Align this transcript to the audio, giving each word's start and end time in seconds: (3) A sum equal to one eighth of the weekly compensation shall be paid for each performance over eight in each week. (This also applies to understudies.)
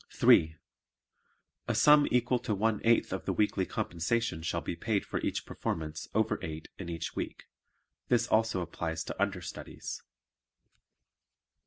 (3) 0.09 0.55
A 1.67 1.75
sum 1.75 2.07
equal 2.09 2.39
to 2.39 2.55
one 2.55 2.81
eighth 2.83 3.13
of 3.13 3.25
the 3.25 3.31
weekly 3.33 3.67
compensation 3.67 4.41
shall 4.41 4.59
be 4.59 4.75
paid 4.75 5.05
for 5.05 5.19
each 5.19 5.45
performance 5.45 6.07
over 6.15 6.39
eight 6.41 6.69
in 6.79 6.89
each 6.89 7.15
week. 7.15 7.43
(This 8.07 8.25
also 8.25 8.61
applies 8.61 9.03
to 9.03 9.21
understudies.) 9.21 10.01